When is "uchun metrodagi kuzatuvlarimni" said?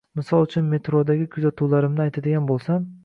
0.45-2.05